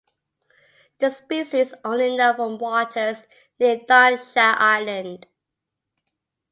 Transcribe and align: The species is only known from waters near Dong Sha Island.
The 0.97 1.11
species 1.11 1.53
is 1.53 1.75
only 1.85 2.15
known 2.17 2.35
from 2.35 2.57
waters 2.57 3.27
near 3.59 3.77
Dong 3.87 4.17
Sha 4.17 4.55
Island. 4.57 5.27